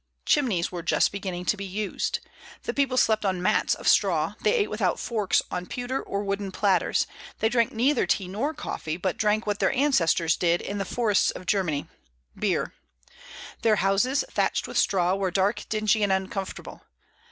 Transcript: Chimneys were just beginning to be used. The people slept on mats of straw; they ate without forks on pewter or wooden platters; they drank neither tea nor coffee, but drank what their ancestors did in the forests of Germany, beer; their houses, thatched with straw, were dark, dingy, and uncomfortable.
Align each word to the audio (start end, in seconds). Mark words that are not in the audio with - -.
Chimneys 0.25 0.71
were 0.71 0.81
just 0.81 1.11
beginning 1.11 1.45
to 1.45 1.55
be 1.55 1.63
used. 1.63 2.21
The 2.63 2.73
people 2.73 2.97
slept 2.97 3.23
on 3.23 3.39
mats 3.39 3.75
of 3.75 3.87
straw; 3.87 4.33
they 4.41 4.55
ate 4.55 4.69
without 4.71 4.99
forks 4.99 5.43
on 5.51 5.67
pewter 5.67 6.01
or 6.01 6.23
wooden 6.23 6.51
platters; 6.51 7.05
they 7.37 7.49
drank 7.49 7.71
neither 7.71 8.07
tea 8.07 8.27
nor 8.27 8.55
coffee, 8.55 8.97
but 8.97 9.15
drank 9.15 9.45
what 9.45 9.59
their 9.59 9.71
ancestors 9.73 10.35
did 10.35 10.59
in 10.59 10.79
the 10.79 10.85
forests 10.85 11.29
of 11.29 11.45
Germany, 11.45 11.85
beer; 12.35 12.73
their 13.61 13.75
houses, 13.75 14.25
thatched 14.31 14.67
with 14.67 14.79
straw, 14.79 15.13
were 15.13 15.29
dark, 15.29 15.67
dingy, 15.69 16.01
and 16.01 16.11
uncomfortable. 16.11 16.81